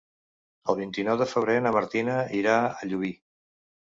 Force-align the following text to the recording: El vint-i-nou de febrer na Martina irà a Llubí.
El 0.71 0.77
vint-i-nou 0.79 1.19
de 1.21 1.27
febrer 1.33 1.57
na 1.65 1.75
Martina 1.77 2.17
irà 2.39 2.57
a 2.63 2.91
Llubí. 2.93 3.13